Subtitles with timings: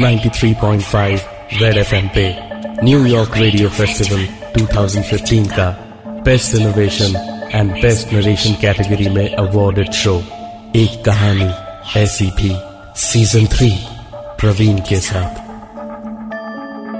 [0.00, 1.20] 93.5
[1.60, 2.36] red FM पे
[2.84, 4.26] New York radio festival
[4.58, 5.68] 2015 का
[6.24, 7.16] best innovation
[7.54, 10.22] and best narration category में awarded show
[10.76, 11.50] एक कहानी
[12.00, 12.52] ऐसी भी
[12.96, 13.70] सीज़न थ्री
[14.40, 15.32] प्रवीण के साथ।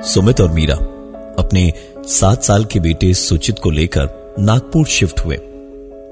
[0.03, 0.77] सुमित और मीरा
[1.39, 5.37] अपने सात साल के बेटे सुचित को लेकर नागपुर शिफ्ट हुए।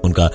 [0.03, 0.29] उनका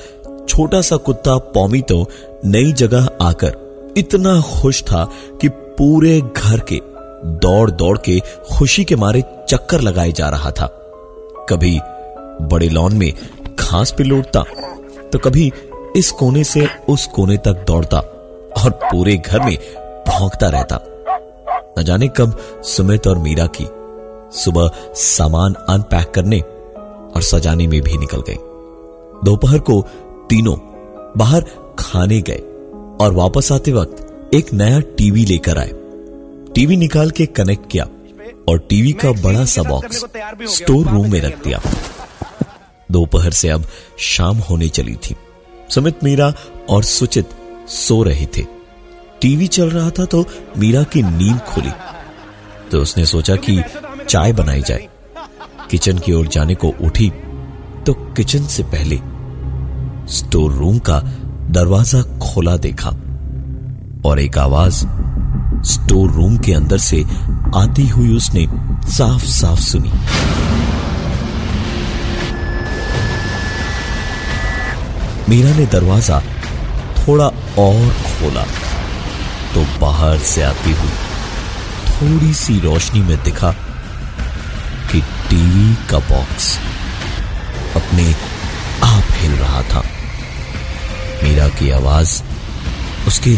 [0.48, 2.10] छोटा सा कुत्ता पॉमी तो
[2.44, 5.04] नई जगह आकर इतना खुश था
[5.40, 5.48] कि
[5.78, 6.80] पूरे घर के
[7.42, 8.18] दौड़ दौड़ के
[8.52, 10.66] खुशी के मारे चक्कर लगाए जा रहा था।
[11.48, 11.78] कभी
[12.52, 13.12] बड़े लॉन में
[13.60, 14.42] घास पे लौटता
[15.12, 15.52] तो कभी
[15.96, 17.98] इस कोने से उस कोने तक दौड़ता
[18.64, 19.56] और पूरे घर में
[20.08, 20.80] भौंकता रहता।
[21.78, 23.66] न जाने कब सुमित और मीरा की
[24.38, 28.36] सुबह सामान अनपैक करने और सजाने में भी निकल गए
[29.24, 29.80] दोपहर को
[30.30, 30.56] तीनों
[31.16, 31.44] बाहर
[31.78, 32.42] खाने गए
[33.04, 35.70] और वापस आते वक्त एक नया टीवी लेकर आए।
[36.54, 37.84] टीवी निकाल के कनेक्ट किया
[38.48, 40.04] और टीवी का बड़ा सा बॉक्स
[40.54, 41.60] स्टोर रूम में रख दिया।
[42.90, 43.64] दोपहर से अब
[43.98, 45.16] शाम होने चली थी।
[45.70, 46.32] सुमित मीरा
[46.68, 47.30] और सुचित
[47.68, 48.42] सो रहे थे।
[49.22, 50.24] टीवी चल रहा था तो
[50.58, 51.72] मीरा की नींद खुली।
[52.70, 53.60] तो उसने सोचा कि
[54.08, 54.88] चाय बनाई जाए।
[55.70, 57.10] किचन की ओर जाने को उठी
[57.86, 59.00] तो किचन से पहले
[60.12, 61.00] स्टोर रूम का
[61.50, 62.96] दरवाज़ा खोला देखा।
[64.06, 64.84] और एक आवाज़
[65.68, 67.02] स्टोर रूम के अंदर से
[67.56, 68.46] आती हुई उसने
[68.90, 69.92] साफ़ साफ़ सुनी।
[75.28, 76.20] मीरा ने दरवाज़ा
[76.98, 77.26] थोड़ा
[77.58, 78.44] और खोला
[79.54, 80.92] तो बाहर से आती हुई
[81.90, 83.50] थोड़ी सी रोशनी में दिखा
[84.92, 86.56] कि टीवी का बॉक्स
[87.76, 88.10] अपने
[88.84, 89.82] आप हिल रहा था।
[91.22, 92.22] मीरा की आवाज़
[93.06, 93.36] उसके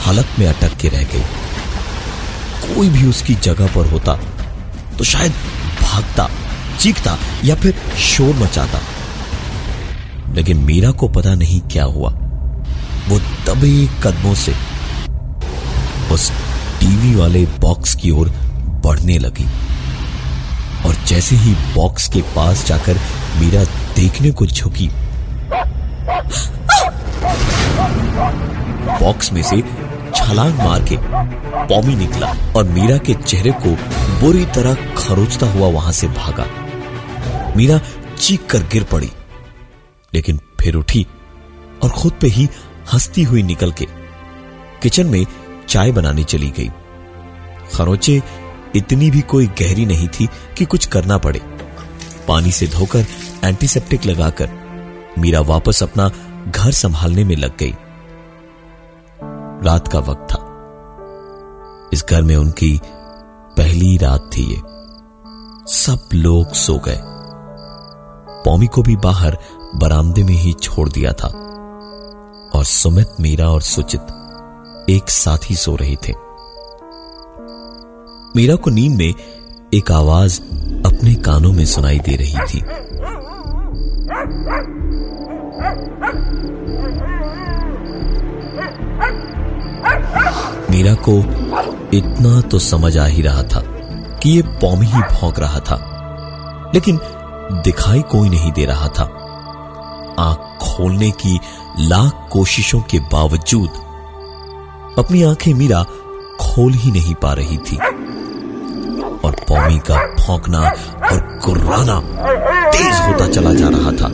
[0.00, 4.14] हालत में अटक के रह गई। कोई भी उसकी जगह पर होता
[4.98, 5.32] तो शायद
[5.82, 6.28] भागता,
[6.80, 8.80] चीखता या फिर शोर मचाता।
[10.34, 12.10] लेकिन मीरा को पता नहीं क्या हुआ।
[13.08, 14.54] वो दबे कदमों से
[16.12, 16.30] उस
[16.80, 18.28] टीवी वाले बॉक्स की ओर
[18.84, 19.46] बढ़ने लगी।
[20.86, 22.98] और जैसे ही बॉक्स के पास जाकर
[23.36, 23.64] मीरा
[23.94, 24.88] देखने को झुकी,
[29.00, 29.56] बॉक्स में से
[30.16, 30.96] छलांग मार के
[31.66, 33.74] पौमी निकला और मीरा के चेहरे को
[34.20, 36.46] बुरी तरह खरोचता हुआ वहाँ से भागा।
[37.56, 37.80] मीरा
[38.18, 39.10] चीख कर गिर पड़ी,
[40.12, 41.06] लेकिन फिर उठी
[41.82, 42.48] और खुद पे ही
[42.92, 43.86] हंसती हुई निकल के
[44.82, 45.24] किचन में
[45.68, 46.70] चाय बनाने चली गई।
[47.74, 48.20] खरोचे
[48.76, 50.28] इतनी भी कोई गहरी नहीं थी
[50.58, 51.40] कि कुछ करना पड़े।
[52.28, 53.06] पानी से धोकर
[53.44, 54.50] एंटीसेप्टिक लगाकर
[55.18, 56.10] मीरा वापस अपना
[56.48, 57.74] घर संभालने में लग गई।
[59.62, 60.42] रात का वक्त था।
[61.92, 62.80] इस घर में उनकी
[63.56, 64.62] पहली रात थी ये।
[65.66, 67.00] सब लोग सो गए।
[68.44, 69.38] पौमी को भी बाहर
[69.76, 71.28] बरामदे में ही छोड़ दिया था।
[72.54, 74.00] और सुमित, मीरा और सुचित
[74.90, 76.12] एक साथ ही सो रहे थे।
[78.36, 79.14] मीरा को नींद में
[79.74, 80.40] एक आवाज़
[80.86, 82.64] अपने कानों में सुनाई दे रही थी।
[90.70, 91.18] मीरा को
[91.96, 93.60] इतना तो समझ आ ही रहा था
[94.18, 95.76] कि ये पौमी ही भौंक रहा था,
[96.74, 97.00] लेकिन
[97.64, 99.04] दिखाई कोई नहीं दे रहा था।
[100.18, 101.38] आँख खोलने की
[101.80, 103.84] लाख कोशिशों के बावजूद
[104.98, 105.82] अपनी आँखें मीरा
[106.40, 107.76] खोल ही नहीं पा रही थी।
[109.24, 110.60] और पौमी का भौंकना
[111.10, 112.00] और गुर्राना
[112.70, 114.08] तेज होता चला जा रहा था।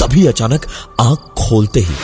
[0.00, 0.66] तभी अचानक
[1.00, 1.94] आँख खोलते ही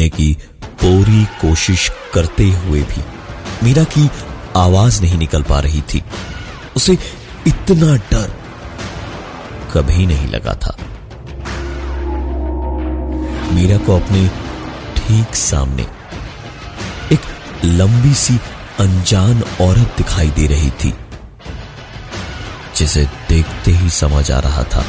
[0.00, 0.34] चीखने की
[0.80, 3.02] पूरी कोशिश करते हुए भी
[3.62, 4.08] मीरा की
[4.56, 6.02] आवाज़ नहीं निकल पा रही थी।
[6.76, 6.92] उसे
[7.46, 8.30] इतना डर
[9.72, 10.76] कभी नहीं लगा था।
[13.54, 14.26] मीरा को अपने
[14.96, 15.86] ठीक सामने
[17.12, 17.20] एक
[17.64, 18.38] लंबी सी
[18.80, 20.92] अनजान औरत दिखाई दे रही थी,
[22.76, 24.84] जिसे देखते ही समझ आ रहा था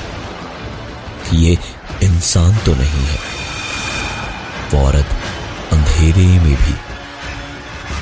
[1.28, 1.58] कि ये
[2.04, 3.31] इंसान तो नहीं है।
[4.74, 5.06] वो औरत
[5.74, 6.74] अंधेरे में भी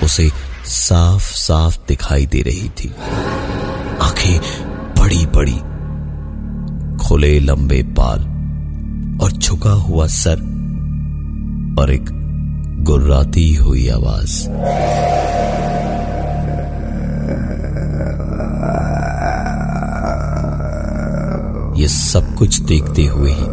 [0.05, 0.29] उसे
[0.65, 2.89] साफ़ साफ़ दिखाई दे रही थी।
[4.01, 4.39] आँखें
[4.99, 5.59] बड़ी बड़ी
[6.97, 8.21] खुले लंबे बाल
[9.23, 10.35] और झुका हुआ सर
[11.79, 12.05] और एक
[12.83, 14.37] गुर्राती हुई आवाज़।
[21.81, 23.47] ये सब कुछ देखते हुए ही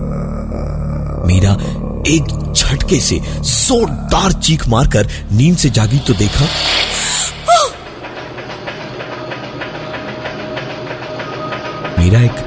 [1.26, 1.56] मीरा
[2.06, 6.46] एक झटके से जोरदार चीख मारकर नींद से जागी तो देखा।
[11.98, 12.44] मीरा एक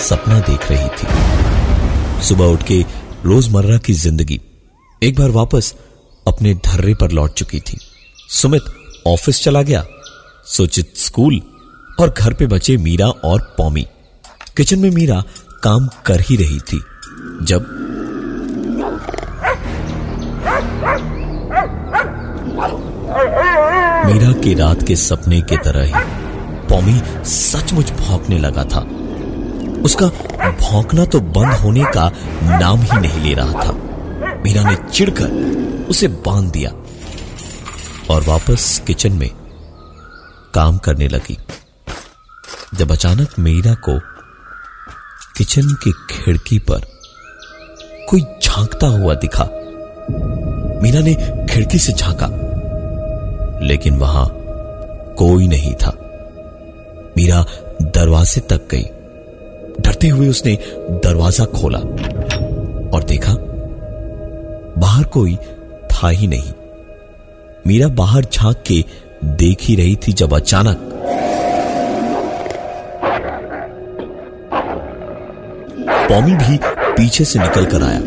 [0.00, 2.80] सपना देख रही थी। सुबह उठ के
[3.24, 4.40] रोज़मर्रा की ज़िंदगी
[5.02, 5.74] एक बार वापस
[6.26, 7.78] अपने धर्रे पर लौट चुकी थी।
[8.32, 8.62] सुमित
[9.06, 9.84] ऑफ़िस चला गया,
[10.46, 11.40] सुचित स्कूल
[12.00, 13.86] और घर पे बचे मीरा और पौमी।
[14.56, 15.22] किचन में मीरा
[15.62, 16.80] काम कर ही रही थी,
[17.42, 17.66] जब
[24.04, 25.92] मीरा की रात के सपने की तरह ही
[26.68, 28.80] पौमी सचमुच भौंकने लगा था।
[29.82, 30.06] उसका
[30.50, 32.08] भौंकना तो बंद होने का
[32.42, 33.72] नाम ही नहीं ले रहा था।
[34.44, 35.30] मीरा ने चिढ़कर
[35.90, 36.70] उसे बाँध दिया
[38.10, 39.30] और वापस किचन में
[40.54, 41.38] काम करने लगी।
[42.74, 43.98] जब अचानक मीरा को
[45.36, 46.80] किचन की खिड़की पर
[48.08, 49.44] कोई झांकता हुआ दिखा।
[50.82, 51.14] मीरा ने
[51.50, 52.43] खिड़की से झांका।
[53.64, 54.26] लेकिन वहाँ
[55.18, 55.92] कोई नहीं था।
[57.16, 57.44] मीरा
[57.82, 58.84] दरवाजे तक गई।
[59.80, 60.58] डरते हुए उसने
[61.04, 61.78] दरवाज़ा खोला
[62.88, 63.34] और देखा,
[64.78, 65.36] बाहर कोई
[65.90, 66.52] था ही नहीं।
[67.66, 68.84] मीरा बाहर झाँक के
[69.36, 70.90] देख ही रही थी जब अचानक
[76.08, 77.98] पौमी भी पीछे से निकल कर आया।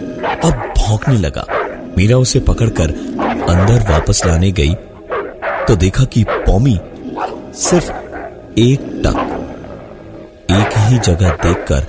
[0.44, 1.46] अब भौंकने लगा।
[1.98, 2.90] मीरा उसे पकड़कर
[3.50, 4.74] अंदर वापस लाने गई
[5.68, 6.80] तो देखा कि पौमी
[7.60, 7.90] सिर्फ़
[8.60, 9.18] एक टक,
[10.52, 11.88] एक ही जगह देखकर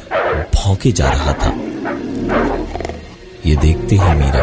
[0.54, 1.50] भौंके जा रहा था।
[3.46, 4.42] ये देखते ही मीरा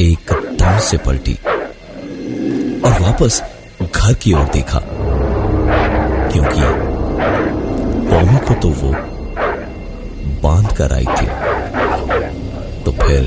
[0.00, 1.34] एकदम से पलटी
[2.84, 3.42] और वापस
[3.82, 4.80] घर की ओर देखा,
[6.32, 6.62] क्योंकि
[8.10, 8.94] पौमी को तो वो
[10.42, 11.26] बाँध कर आई थी।
[12.84, 13.20] तो फिर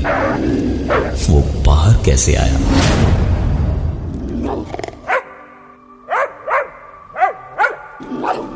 [1.28, 2.99] वो बाहर कैसे आया?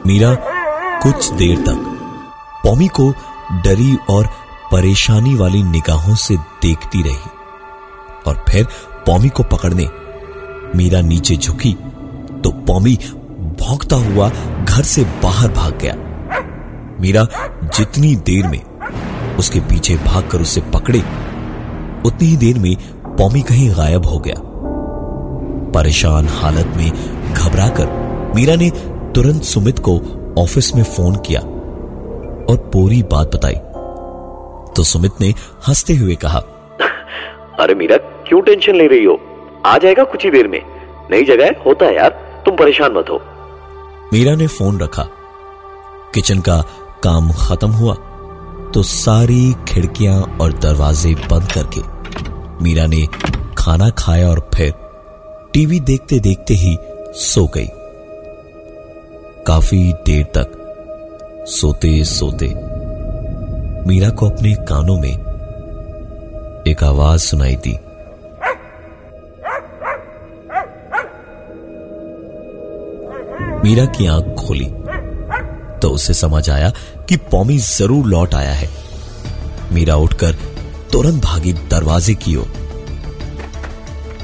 [0.07, 0.35] मीरा
[1.03, 1.77] कुछ देर तक
[2.63, 3.09] पौमी को
[3.65, 4.27] डरी और
[4.73, 7.31] परेशानी वाली निगाहों से देखती रही
[8.27, 8.67] और फिर
[9.07, 9.89] पौमी को पकड़ने
[10.77, 11.73] मीरा नीचे झुकी
[12.45, 12.95] तो पौमी
[13.61, 14.29] भौंकता हुआ
[14.65, 15.95] घर से बाहर भाग गया।
[17.01, 17.27] मीरा
[17.77, 18.63] जितनी देर में
[19.39, 20.99] उसके पीछे भागकर उसे पकड़े,
[22.07, 22.75] उतनी ही देर में
[23.17, 24.41] पौमी कहीं गायब हो गया।
[25.73, 26.91] परेशान हालत में
[27.35, 28.71] घबराकर मीरा ने
[29.15, 29.93] तुरंत सुमित को
[30.39, 31.41] ऑफ़िस में फ़ोन किया
[32.51, 33.55] और पूरी बात बताई।
[34.77, 35.35] तो सुमित ने
[35.69, 36.39] हँसते हुए कहा
[37.61, 39.21] अरे मीरा क्यों टेंशन ले रही हो?
[39.67, 40.61] आ जाएगा कुछ ही देर में।
[41.11, 43.21] नई जगह होता है यार। तुम परेशान मत हो।
[44.13, 45.03] मीरा ने फ़ोन रखा।
[46.15, 46.61] किचन का
[47.03, 47.95] काम खत्म हुआ
[48.75, 51.81] तो सारी खिड़कियाँ और दरवाजे बंद करके
[52.65, 53.07] मीरा ने
[53.59, 54.73] खाना खाया और फिर
[55.53, 56.77] टीवी देखते देखते ही
[57.15, 57.69] सो गई।
[59.47, 60.53] काफ़ी देर तक
[61.51, 62.47] सोते सोते
[63.87, 65.13] मीरा को अपने कानों में
[66.69, 67.73] एक आवाज़ सुनाई दी।
[73.65, 74.71] मीरा की आँख खोली
[75.81, 76.73] तो उसे समझ आया
[77.09, 78.69] कि पौमी ज़रूर लौट आया है।
[79.73, 80.33] मीरा उठकर
[80.93, 82.53] तुरंत भागी दरवाजे की ओर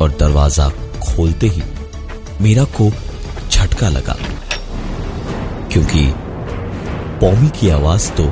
[0.02, 0.68] और, दरवाज़ा
[1.04, 1.62] खोलते ही
[2.40, 2.90] मीरा को
[3.50, 4.16] झटका लगा।
[5.72, 6.06] क्योंकि
[7.20, 8.24] पौमी की आवाज़ तो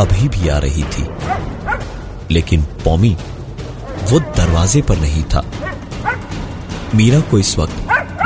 [0.00, 1.06] अभी भी आ रही थी।
[2.30, 3.16] लेकिन पौमी
[4.10, 5.44] वो दरवाजे पर नहीं था।
[6.94, 7.76] मीरा को इस वक्त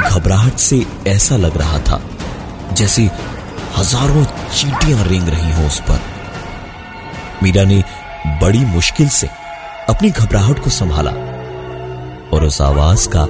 [0.00, 2.00] घबराहट से ऐसा लग रहा था,
[2.72, 3.02] जैसे
[3.76, 6.00] हज़ारों चीटियाँ रेंग रही हो उस पर।
[7.42, 7.82] मीरा ने
[8.42, 9.28] बड़ी मुश्किल से
[9.88, 11.10] अपनी घबराहट को संभाला
[12.30, 13.26] और उस आवाज़ का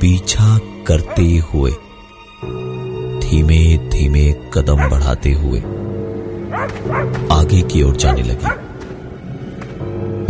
[0.00, 1.72] पीछा करते हुए
[3.28, 3.56] धीमे
[3.90, 5.58] धीमे कदम बढ़ाते हुए
[7.32, 8.52] आगे की ओर जाने लगी।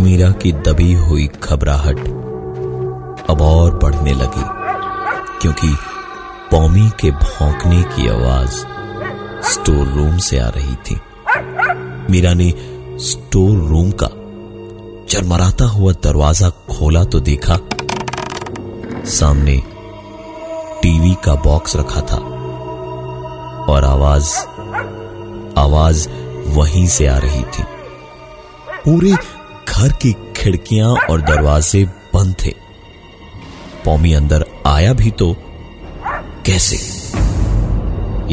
[0.03, 1.99] मीरा की दबी हुई घबराहट
[3.29, 4.43] अब और बढ़ने लगी,
[5.41, 5.67] क्योंकि
[6.51, 8.55] पौमी के भौंकने की आवाज़
[9.49, 10.99] स्टोर रूम से आ रही थी।
[12.11, 12.53] मीरा ने
[13.01, 14.09] स्टोर रूम का
[15.09, 17.57] चरमराता हुआ दरवाज़ा खोला तो देखा,
[19.09, 19.61] सामने
[20.81, 22.19] टीवी का बॉक्स रखा था।
[23.69, 24.37] और आवाज़
[25.59, 26.07] आवाज़
[26.49, 27.63] वहीं से आ रही थी।
[28.85, 29.11] पूरे
[29.69, 32.53] घर की खिड़कियाँ और दरवाजे बंद थे।
[33.85, 35.35] पौमी अंदर आया भी तो
[36.45, 36.77] कैसे?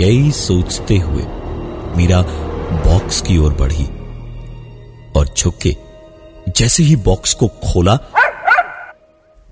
[0.01, 1.23] यही सोचते हुए
[1.97, 2.23] मीरा
[2.87, 3.85] बॉक्स की ओर बढ़ी
[5.17, 5.77] और झुक के
[6.57, 7.97] जैसे ही बॉक्स को खोला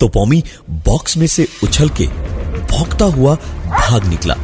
[0.01, 0.43] तो पौमी
[0.87, 3.35] बॉक्स में से उछल के भौंकता हुआ
[3.67, 4.35] भाग निकला।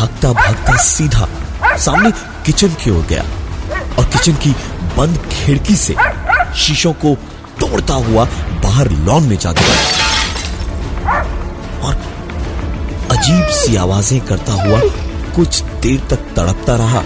[0.00, 1.26] भागता भागता सीधा
[1.76, 2.10] सामने
[2.44, 3.22] किचन की ओर गया
[3.98, 4.50] और किचन की
[4.96, 5.94] बंद खिड़की से
[6.56, 7.14] शीशों को
[7.60, 8.24] तोड़ता हुआ
[8.62, 9.74] बाहर लॉन में जा गिरा
[11.82, 11.96] और
[13.10, 14.80] अजीब सी आवाज़ें करता हुआ
[15.36, 17.02] कुछ देर तक तड़पता रहा।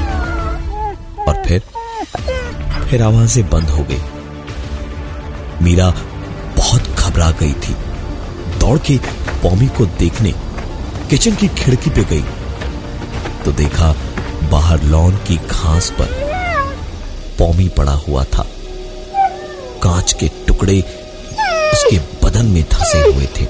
[1.25, 1.61] और फिर
[2.85, 4.01] फिर आवाज़ें बंद हो गई।
[5.63, 5.91] मीरा
[6.57, 7.75] बहुत घबरा गई थी।
[8.61, 8.99] दौड़ के
[9.43, 10.35] पौमी को देखने
[11.11, 12.25] किचन की खिड़की पे गई।
[13.45, 13.95] तो देखा
[14.51, 16.09] बाहर लॉन की घास पर
[17.39, 18.47] पौमी पड़ा हुआ था।
[19.83, 20.81] कांच के टुकड़े
[21.73, 23.47] उसके बदन में धसे हुए थे।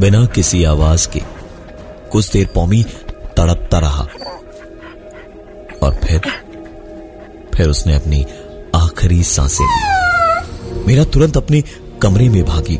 [0.00, 1.20] बिना किसी आवाज़ के
[2.12, 2.82] कुछ देर पौमी
[3.36, 4.06] तड़पता रहा
[5.82, 6.20] और फिर
[7.54, 8.24] फिर उसने अपनी
[8.74, 11.62] आखिरी साँसें ली। मेरा तुरंत अपने
[12.02, 12.78] कमरे में भागी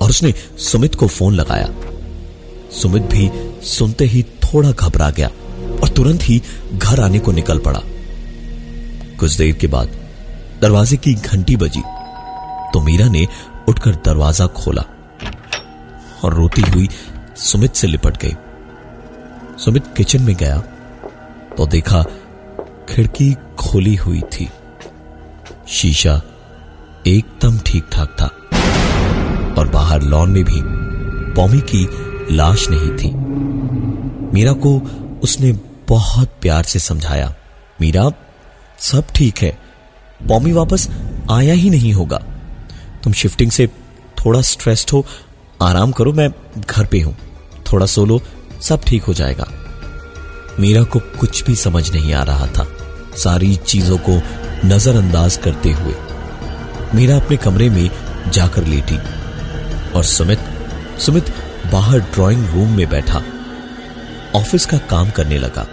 [0.00, 1.68] और उसने सुमित को फ़ोन लगाया।
[2.74, 3.30] सुमित भी
[3.68, 5.28] सुनते ही थोड़ा घबरा गया
[5.82, 6.40] और तुरंत ही
[6.74, 7.80] घर आने को निकल पड़ा।
[9.20, 9.96] कुछ देर के बाद
[10.62, 11.82] दरवाजे की घंटी बजी
[12.72, 13.26] तो मीरा ने
[13.68, 14.82] उठकर दरवाज़ा खोला
[16.24, 16.88] और रोती हुई
[17.38, 18.34] सुमित से लिपट गई।
[19.64, 20.58] सुमित किचन में गया
[21.56, 22.02] तो देखा
[22.88, 24.48] खिड़की खोली हुई थी।
[25.68, 26.20] शीशा
[27.06, 28.26] एकदम ठीक ठाक था
[29.58, 30.60] और बाहर लॉन में भी
[31.34, 31.84] पौमी की
[32.30, 33.14] लाश नहीं थी।
[34.34, 34.80] मीरा को
[35.22, 35.52] उसने
[35.88, 37.34] बहुत प्यार से समझाया।
[37.80, 38.10] मीरा,
[38.78, 39.58] सब ठीक है।
[40.28, 40.88] पौमी वापस
[41.30, 42.22] आया ही नहीं होगा।
[43.04, 43.66] तुम शिफ्टिंग से
[44.24, 45.06] थोड़ा स्ट्रेस्ड हो,
[45.62, 46.28] आराम करो, मैं
[46.60, 47.16] घर पे हूँ।
[47.72, 48.20] थोड़ा सोलो,
[48.60, 49.48] सब ठीक हो जाएगा।
[50.60, 52.68] मीरा को कुछ भी समझ नहीं आ रहा था।
[53.16, 54.22] सारी चीज़ों को
[54.66, 55.94] नजरअंदाज करते हुए।
[56.94, 57.90] मीरा अपने कमरे में
[58.28, 58.98] जाकर लेटी।
[59.92, 60.38] और सुमित
[60.98, 61.34] सुमित
[61.72, 63.22] बाहर ड्राइंग रूम में बैठा।
[64.34, 65.66] ऑफ़िस का काम करने लगा।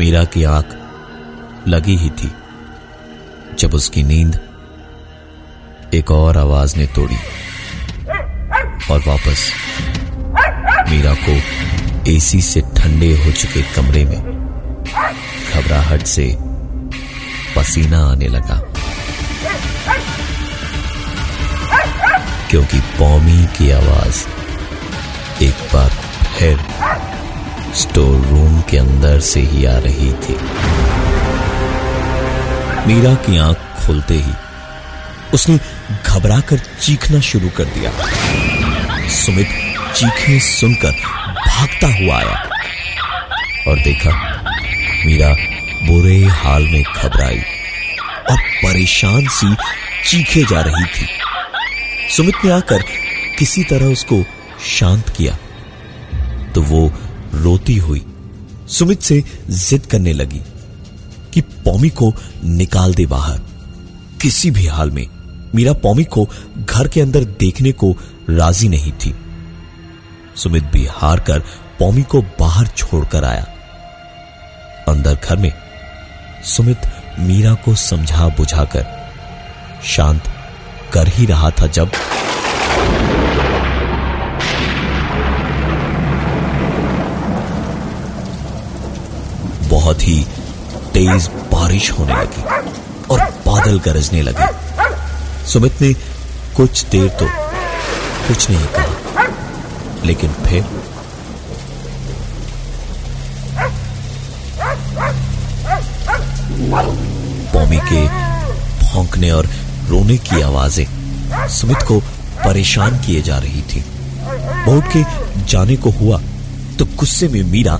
[0.00, 0.76] मीरा की आँख
[1.68, 2.32] लगी ही थी।
[3.58, 4.38] जब उसकी नींद
[5.94, 7.16] एक और आवाज़ ने तोड़ी
[8.90, 9.50] और वापस
[10.90, 11.40] मीरा को
[12.10, 14.20] एसी से ठंडे हो चुके कमरे में
[15.54, 16.36] घबराहट से
[17.56, 18.60] पसीना आने लगा।
[22.52, 24.18] क्योंकि पौमी की आवाज़
[25.44, 25.90] एक बार
[26.38, 26.58] फिर
[27.74, 30.34] स्टोर रूम के अंदर से ही आ रही थी।
[32.86, 33.56] मीरा की आँख
[33.86, 34.32] खोलते ही
[35.34, 35.58] उसने
[36.06, 37.92] घबरा कर चीखना शुरू कर दिया।
[39.08, 39.48] सुमित
[39.94, 40.92] चीखे सुनकर
[41.48, 42.36] भागता हुआ आया
[43.68, 44.12] और देखा
[45.06, 45.32] मीरा
[45.86, 47.42] बुरे हाल में घबराई
[48.30, 49.54] और परेशान सी
[50.06, 51.21] चीखे जा रही थी।
[52.16, 52.82] सुमित ने आकर
[53.38, 54.16] किसी तरह उसको
[54.66, 55.36] शांत किया
[56.54, 56.80] तो वो
[57.34, 58.04] रोती हुई
[58.68, 60.40] सुमित से जिद करने लगी
[61.34, 62.12] कि पौमी को
[62.44, 63.38] निकाल दे बाहर।
[64.22, 65.06] किसी भी हाल में
[65.54, 66.26] मीरा पौमी को
[66.58, 67.92] घर के अंदर देखने को
[68.30, 69.14] राज़ी नहीं थी।
[70.36, 71.40] सुमित भी हार कर
[71.78, 73.46] पौमी को बाहर छोड़कर आया।
[74.88, 75.52] अंदर घर में
[76.44, 76.90] सुमित
[77.20, 78.86] मीरा को समझा बुझाकर
[79.84, 80.32] शांत
[80.92, 81.90] कर ही रहा था जब
[89.70, 90.18] बहुत ही
[90.94, 92.42] तेज बारिश होने लगी
[93.10, 94.46] और बादल गरजने लगे।
[95.46, 95.92] सुमित ने
[96.56, 97.26] कुछ देर तो
[98.28, 99.26] कुछ नहीं कहा,
[100.04, 100.64] लेकिन फिर
[107.52, 108.04] पौमी के
[108.84, 109.46] भौंकने और
[109.92, 112.00] रोने की आवाज़ें। सुमित को
[112.44, 113.84] परेशान किए जा रही थी।
[114.66, 115.02] बहुत के
[115.44, 116.20] जाने को हुआ
[116.78, 117.76] तो गुस्से में मीरा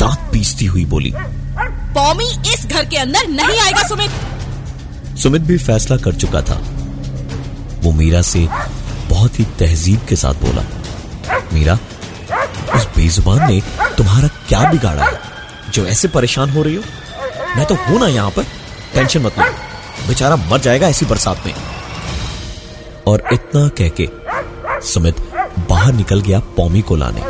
[0.00, 1.12] दांत पीसती हुई बोली
[1.94, 4.10] पौमी इस घर के अंदर नहीं आएगा सुमित!
[5.18, 6.54] सुमित भी फैसला कर चुका था।
[7.82, 8.46] वो मीरा से
[9.08, 10.62] बहुत ही तहजीब के साथ बोला
[11.52, 11.78] मीरा
[12.74, 13.60] उस बेजुबान ने
[13.98, 15.18] तुम्हारा क्या बिगाड़ा है?
[15.72, 16.82] जो ऐसे परेशान हो रही हो
[17.56, 18.42] मैं तो हूँ ना यहाँ पर।
[18.94, 19.44] टेंशन मत लो।
[20.08, 21.54] बेचारा मर जाएगा ऐसी बरसात में।
[23.06, 24.08] और इतना कह के
[24.86, 25.16] सुमित
[25.70, 27.20] बाहर निकल गया पौमी को लाने।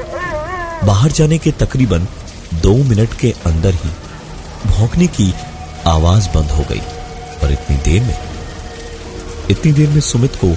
[0.86, 2.06] बाहर जाने के तकरीबन
[2.54, 3.90] दो मिनट के अंदर ही
[4.66, 5.34] भौंकने की
[5.86, 6.82] आवाज़ बंद हो गई।
[7.42, 8.18] और इतनी देर में,
[9.50, 10.56] इतनी देर में सुमित को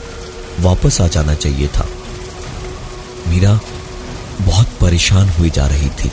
[0.59, 1.87] वापस आ जाना चाहिए था।
[3.27, 3.59] मीरा
[4.41, 6.11] बहुत परेशान हुई जा रही थी।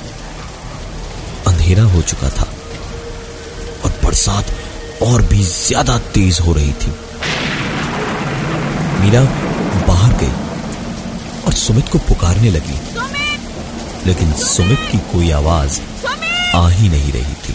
[1.47, 2.47] अंधेरा हो चुका था।
[3.85, 4.45] और बरसात
[5.03, 6.91] और भी ज़्यादा तेज हो रही थी।
[9.01, 9.23] मीरा
[9.87, 10.33] बाहर गई
[11.47, 12.79] और सुमित को पुकारने लगी।
[14.07, 15.81] लेकिन सुमित की कोई आवाज़
[16.57, 17.55] आ ही नहीं रही थी।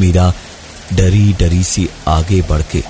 [0.00, 0.32] मीरा
[0.92, 2.82] डरी डरी सी आगे बढ़ के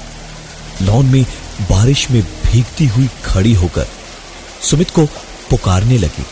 [0.83, 1.23] लॉन में
[1.71, 3.87] बारिश में भीगती हुई खड़ी होकर
[4.63, 5.05] सुमित को
[5.51, 6.25] पुकारने लगी।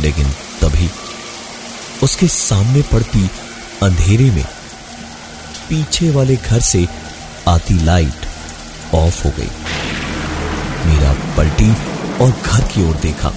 [0.00, 0.90] लेकिन तभी
[2.02, 3.30] उसके सामने पड़ती
[3.82, 4.44] अंधेरे में
[5.70, 6.88] पीछे वाले घर से
[7.48, 8.26] आती लाइट
[8.94, 9.50] ऑफ़ हो गई।
[10.86, 11.72] मीरा पलटी
[12.18, 13.28] और घर की ओर देखा।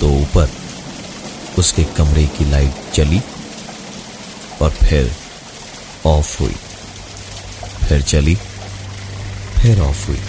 [0.00, 0.50] तो ऊपर
[1.58, 3.20] उसके कमरे की लाइट चली
[4.62, 5.16] और फिर
[6.06, 6.56] ऑफ़ हुई।
[7.88, 8.34] फिर चली,
[9.62, 10.20] फिर ऑफ़ हुई।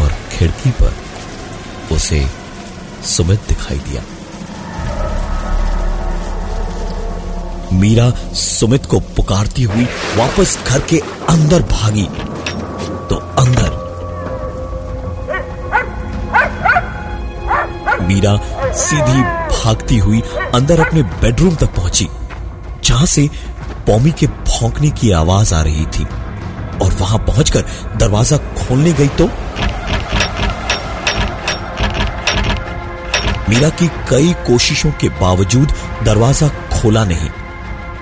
[0.00, 0.96] और खिड़की पर
[1.92, 2.30] उसे
[3.04, 4.02] सुमित दिखाई दिया।
[7.72, 9.84] मीरा सुमित को पुकारती हुई
[10.16, 10.98] वापस घर के
[11.30, 12.04] अंदर भागी।
[13.08, 13.80] तो अंदर
[18.02, 18.36] मीरा
[18.76, 20.20] सीधी भागती हुई
[20.54, 22.08] अंदर अपने बेडरूम तक पहुँची,
[22.84, 23.28] जहाँ से
[23.86, 26.04] पौमी के भौंकने की आवाज़ आ रही थी।
[26.78, 27.64] और वहाँ पहुंचकर
[27.98, 29.26] दरवाज़ा खोलने गई तो
[33.48, 35.72] मीरा की कई कोशिशों के बावजूद
[36.04, 37.28] दरवाज़ा खोला नहीं।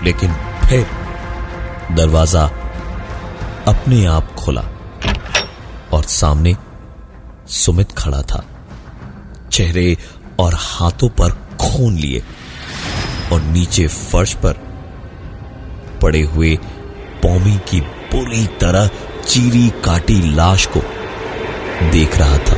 [0.03, 0.33] लेकिन
[0.69, 0.87] फिर
[1.93, 2.45] दरवाज़ा
[3.69, 4.63] अपने आप खुला
[5.93, 6.57] और सामने
[7.49, 8.45] सुमित खड़ा था।
[9.53, 9.97] चेहरे
[10.41, 11.31] और हाथों पर
[11.61, 12.23] खून लिए
[13.33, 14.53] और नीचे फर्श पर
[16.03, 16.57] पड़े हुए
[17.23, 18.91] पौमी की पूरी तरह
[19.29, 20.81] चीरी काटी लाश को
[21.91, 22.55] देख रहा था।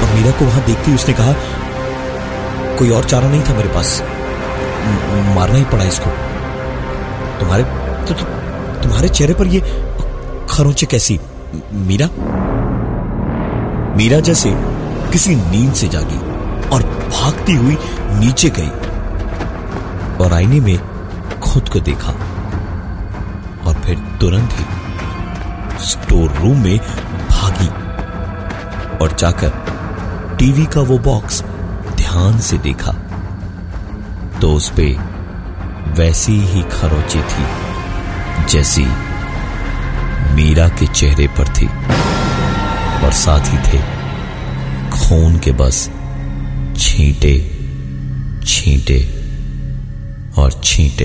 [0.00, 1.32] और मीरा को वहाँ देखती उसने कहा,
[2.78, 4.02] कोई और चारा नहीं था मेरे पास?
[5.34, 6.10] मारना ही पड़ा इसको।
[7.40, 7.62] तुम्हारे
[8.06, 8.24] तो, तो,
[8.82, 9.60] तुम्हारे चेहरे पर ये
[10.50, 11.20] खरोंचे कैसी
[11.72, 12.08] मीरा?
[13.96, 14.50] मीरा जैसे
[15.12, 16.16] किसी नींद से जागी
[16.68, 17.78] और भागती हुई
[18.10, 18.68] नीचे गई
[20.24, 20.80] और आईने में
[21.40, 22.12] खुद को देखा
[23.66, 24.64] और फिर तुरंत ही
[25.84, 26.78] स्टोर रूम में
[27.30, 27.68] भागी
[28.96, 29.48] और जाकर
[30.38, 31.42] टीवी का वो बॉक्स
[31.96, 32.99] ध्यान से देखा।
[34.40, 34.84] तो उस पे
[35.94, 37.44] वैसी ही खरोचे थी,
[38.46, 38.84] जैसी
[40.34, 41.66] मीरा के चेहरे पर थी।
[43.04, 43.78] और साथ ही थे
[44.90, 45.84] खून के बस
[46.76, 47.34] छींटे
[48.46, 48.98] छींटे
[50.38, 51.04] और छींटे।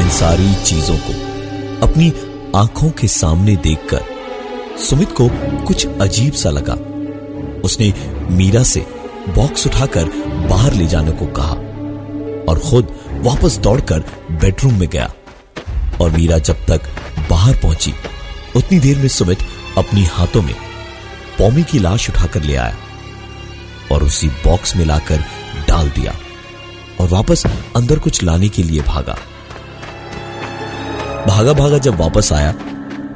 [0.00, 1.12] इन सारी चीज़ों को
[1.86, 2.12] अपनी
[2.56, 4.04] आँखों के सामने देखकर
[4.78, 5.28] सुमित को
[5.66, 6.74] कुछ अजीब सा लगा।
[7.64, 7.92] उसने
[8.30, 8.86] मीरा से
[9.28, 10.04] बॉक्स उठाकर
[10.48, 11.54] बाहर ले जाने को कहा
[12.50, 12.88] और खुद
[13.22, 15.10] वापस दौड़कर बेडरूम में गया।
[16.00, 16.80] और मीरा जब तक
[17.30, 17.92] बाहर पहुँची,
[18.56, 19.38] उतनी देर में सुमित
[19.78, 20.54] अपनी हाथों में
[21.38, 22.76] पौमी की लाश उठाकर ले आया
[23.92, 25.24] और उसी बॉक्स में लाकर
[25.68, 26.14] डाल दिया
[27.00, 29.16] और वापस अंदर कुछ लाने के लिए भागा।
[31.28, 32.52] भागा भागा जब वापस आया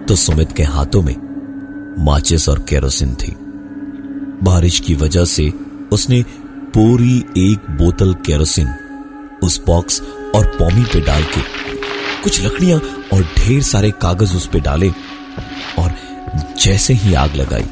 [0.08, 1.16] तो सुमित के हाथों में
[2.04, 3.36] माचिस और केरोसिन थी।
[4.42, 5.52] बारिश की वजह से
[5.94, 6.22] उसने
[6.74, 8.68] पूरी एक बोतल केरोसिन,
[9.42, 10.00] उस बॉक्स
[10.34, 11.40] और पॉमी पे डाल के
[12.22, 12.80] कुछ लकड़ियाँ
[13.12, 14.88] और ढेर सारे कागज़ उस पे डाले
[15.78, 15.94] और
[16.60, 17.64] जैसे ही आग लगाई।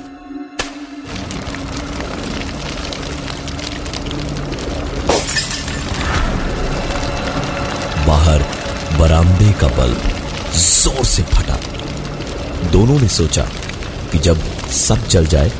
[8.06, 8.42] बाहर
[8.98, 10.02] बरामदे का बल्ब
[10.54, 11.58] ज़ोर से फटा।
[12.70, 13.42] दोनों ने सोचा
[14.12, 14.42] कि जब
[14.78, 15.52] सब जल जाए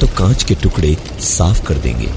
[0.00, 2.08] तो कांच के टुकड़े साफ़ कर देंगे।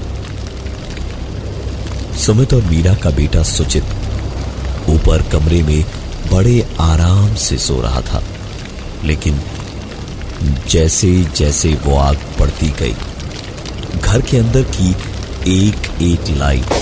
[2.18, 3.84] सुमित और मीरा का बेटा सुचित
[4.88, 5.84] ऊपर कमरे में
[6.32, 8.22] बड़े आराम से सो रहा था,
[9.04, 9.40] लेकिन
[10.70, 12.94] जैसे जैसे वो आग बढ़ती गई,
[13.96, 14.90] घर के अंदर की
[15.50, 16.72] एक एक लाइट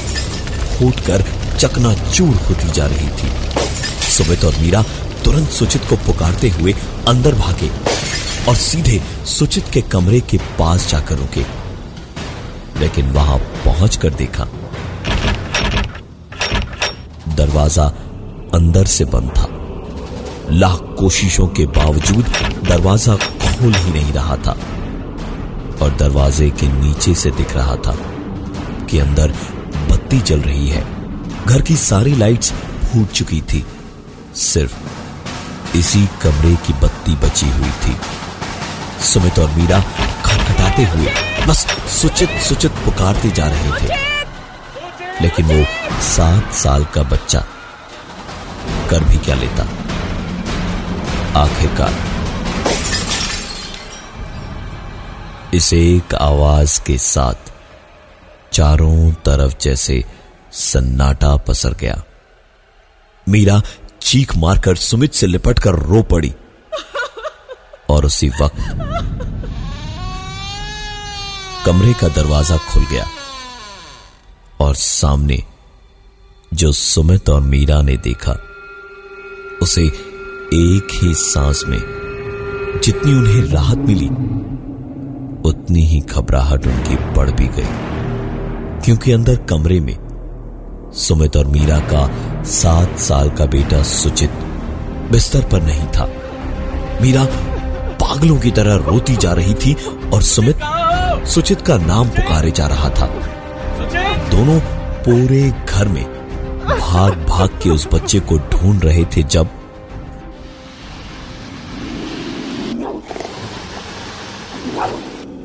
[0.70, 1.24] फूटकर
[1.58, 3.30] चकनाचूर होती जा रही थी।
[4.08, 4.82] सुमित और मीरा
[5.24, 6.74] तुरंत सुचित को पुकारते हुए
[7.08, 7.70] अंदर भागे
[8.48, 11.44] और सीधे सुचित के कमरे के पास जाकर रुके।
[12.80, 14.44] लेकिन वहाँ पहुंचकर देखा।
[17.34, 17.84] दरवाज़ा
[18.54, 19.46] अंदर से बंद था।
[20.52, 22.26] लाख कोशिशों के बावजूद
[22.68, 24.56] दरवाज़ा खोल ही नहीं रहा था।
[25.82, 27.96] और दरवाजे के नीचे से दिख रहा था
[28.90, 29.34] कि अंदर
[29.90, 30.84] बत्ती जल रही है।
[31.44, 33.66] घर की सारी लाइट्स फूट चुकी थी।
[34.34, 34.76] सिर्फ़
[35.76, 37.96] इसी कमरे की बत्ती बची हुई थी।
[39.04, 39.84] सुमित और मीरा
[40.76, 43.94] खटखटाते हुए बस सुचित सुचित पुकारते जा रहे थे।
[45.22, 45.64] लेकिन वो
[46.02, 47.44] सात साल का बच्चा
[48.90, 49.62] कर भी क्या लेता?
[51.40, 51.94] आखिरकार
[55.54, 57.52] इस एक आवाज़ के साथ
[58.52, 60.04] चारों तरफ़ जैसे
[60.52, 62.02] सन्नाटा पसर गया।
[63.28, 63.60] मीरा
[64.02, 66.34] चीख मारकर सुमित से लिपट कर रो पड़ी
[67.90, 69.36] और उसी वक्त
[71.66, 73.07] कमरे का दरवाज़ा खुल गया
[74.61, 75.42] और सामने
[76.55, 78.37] जो सुमित और मीरा ने देखा,
[79.62, 79.83] उसे
[80.55, 81.79] एक ही सांस में
[82.85, 84.07] जितनी उन्हें राहत मिली,
[85.48, 87.68] उतनी ही घबराहट उनकी बढ़ भी गई।
[88.85, 89.96] क्योंकि अंदर कमरे में
[90.94, 92.07] सुमित और मीरा का
[92.44, 94.31] सात साल का बेटा सुचित
[95.12, 96.11] बिस्तर पर नहीं था।
[97.02, 97.24] मीरा
[97.96, 99.76] पागलों की तरह रोती जा रही थी
[100.14, 100.61] और सुमित
[101.26, 103.06] सुचित का नाम पुकारे जा रहा था।
[104.30, 104.58] दोनों
[105.04, 106.04] पूरे घर में
[106.64, 109.50] भाग भाग के उस बच्चे को ढूंढ रहे थे जब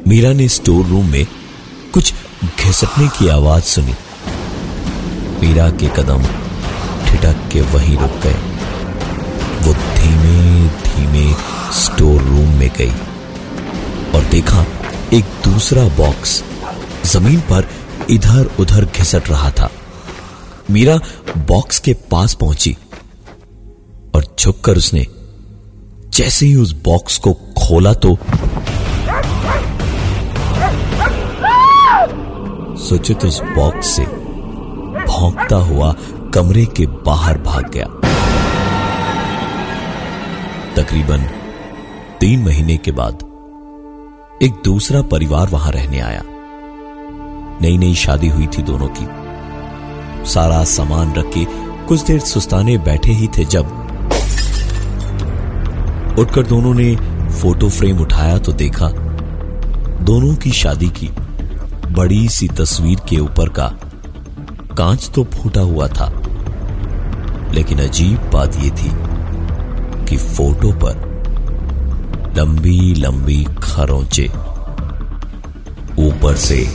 [0.08, 1.26] मीरा ने स्टोर रूम में
[1.94, 2.13] कुछ
[2.46, 3.96] घिसटने की आवाज़ सुनी।
[5.41, 6.24] मीरा के कदम
[7.06, 8.39] ठिठक के वहीं रुक गए।
[9.62, 11.34] वो धीमे धीमे
[11.74, 12.91] स्टोर रूम में गई
[14.15, 14.65] और देखा
[15.13, 16.43] एक दूसरा बॉक्स
[17.06, 17.65] ज़मीन पर
[18.10, 19.69] इधर उधर घिसट रहा था।
[20.71, 20.95] मीरा
[21.38, 22.76] बॉक्स के पास पहुँची
[24.15, 25.06] और झुककर उसने
[26.13, 28.15] जैसे ही उस बॉक्स को खोला तो
[32.78, 34.04] सुचित उस बॉक्स से
[35.06, 35.93] भौंकता हुआ
[36.34, 37.86] कमरे के बाहर भाग गया।
[40.76, 41.30] तकरीबन
[42.19, 43.31] तीन महीने के बाद
[44.42, 46.22] एक दूसरा परिवार वहाँ रहने आया।
[47.62, 49.06] नई नई शादी हुई थी दोनों की।
[50.30, 51.46] सारा सामान रख के
[51.88, 53.66] कुछ देर सुस्ताने बैठे ही थे जब
[56.20, 56.96] उठकर दोनों ने
[57.32, 58.90] फ़ोटो फ्रेम उठाया तो देखा
[60.02, 61.10] दोनों की शादी की
[61.92, 63.68] बड़ी सी तस्वीर के ऊपर का
[64.78, 66.10] कांच तो फूटा हुआ था।
[67.54, 68.92] लेकिन अजीब बात यह थी
[70.06, 71.11] कि फ़ोटो पर
[72.38, 74.28] लंबी लंबी खरोंचे
[76.00, 76.67] ऊपर से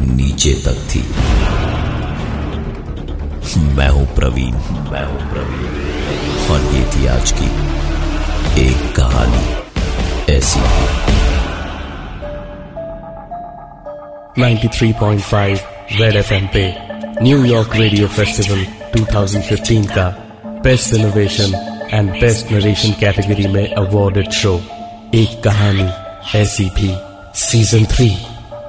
[0.00, 1.00] नीचे तक थी।
[3.74, 4.52] मैं हूँ प्रवीण।
[4.90, 5.70] मैं हूँ प्रवीण।
[6.50, 7.46] और ये थी आज की
[8.62, 9.54] एक कहानी
[10.32, 10.60] ऐसी।
[14.42, 15.58] ही 93.5
[16.00, 16.74] रेड एफएम पे
[17.22, 20.08] न्यूयॉर्क रेडियो फेस्टिवल 2015 का
[20.64, 24.54] best innovation and best narration category में अवॉर्डेड शो
[25.14, 25.88] एक कहानी
[26.38, 26.90] ऐसी भी
[27.40, 28.08] सीज़न थ्री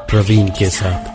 [0.10, 1.11] प्रवीण के साथ।